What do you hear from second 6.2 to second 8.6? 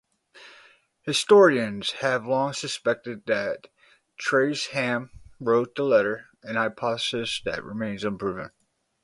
a hypothesis that remains unproven.